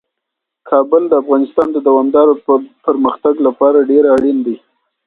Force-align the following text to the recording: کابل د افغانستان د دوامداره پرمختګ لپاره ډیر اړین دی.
کابل 0.69 1.03
د 1.09 1.13
افغانستان 1.23 1.67
د 1.73 1.77
دوامداره 1.87 2.33
پرمختګ 2.85 3.35
لپاره 3.47 3.87
ډیر 3.91 4.03
اړین 4.15 4.37
دی. 4.45 4.57